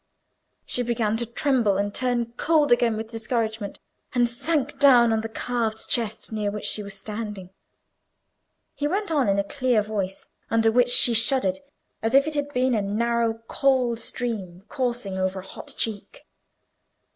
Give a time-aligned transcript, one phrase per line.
[0.65, 3.77] She began to tremble and turn cold again with discouragement,
[4.15, 7.51] and sank down on the carved chest near which she was standing.
[8.73, 11.59] He went on in a clear voice, under which she shuddered,
[12.01, 16.25] as if it had been a narrow cold stream coursing over a hot cheek.